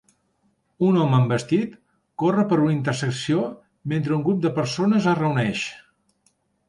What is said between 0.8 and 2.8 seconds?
Un home amb vestit corre per una